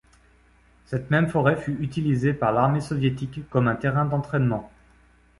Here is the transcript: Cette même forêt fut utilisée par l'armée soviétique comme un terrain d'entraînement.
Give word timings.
Cette 0.87 1.11
même 1.11 1.29
forêt 1.29 1.57
fut 1.61 1.77
utilisée 1.79 2.33
par 2.33 2.51
l'armée 2.53 2.81
soviétique 2.81 3.47
comme 3.51 3.67
un 3.67 3.75
terrain 3.75 4.03
d'entraînement. 4.05 4.71